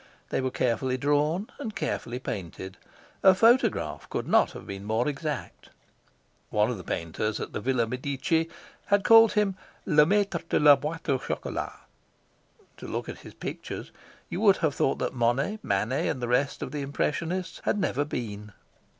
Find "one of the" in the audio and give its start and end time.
6.49-6.83